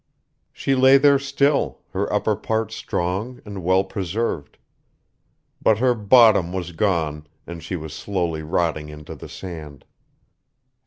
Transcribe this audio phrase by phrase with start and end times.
[0.51, 4.57] She lay there still, her upper parts strong and well preserved.
[5.61, 9.85] But her bottom was gone, and she was slowly rotting into the sand.